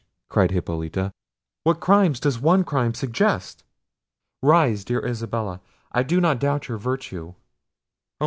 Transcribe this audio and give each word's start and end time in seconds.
cried 0.29 0.49
Hippolita: 0.49 1.13
"What 1.63 1.79
crimes 1.79 2.19
does 2.19 2.39
one 2.39 2.63
crime 2.63 2.95
suggest! 2.95 3.63
Rise, 4.41 4.83
dear 4.83 5.05
Isabella; 5.05 5.61
I 5.91 6.01
do 6.01 6.19
not 6.19 6.39
doubt 6.39 6.67
your 6.67 6.79
virtue. 6.79 7.35
Oh! 7.35 7.41